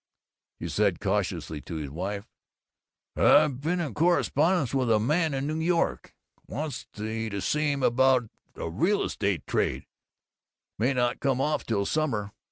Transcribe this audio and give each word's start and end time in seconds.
He 0.59 0.67
said 0.67 0.99
cautiously 0.99 1.61
to 1.61 1.75
his 1.75 1.91
wife, 1.91 2.25
"I've 3.15 3.61
been 3.61 3.79
in 3.79 3.93
correspondence 3.93 4.73
with 4.73 4.89
a 4.89 4.97
man 4.99 5.35
in 5.35 5.45
New 5.45 5.59
York 5.59 6.15
wants 6.47 6.87
me 6.97 7.29
to 7.29 7.39
see 7.39 7.71
him 7.71 7.83
about 7.83 8.27
a 8.55 8.67
real 8.67 9.03
estate 9.03 9.45
trade 9.45 9.85
may 10.79 10.95
not 10.95 11.19
come 11.19 11.39
off 11.39 11.67
till 11.67 11.85
summer. 11.85 12.31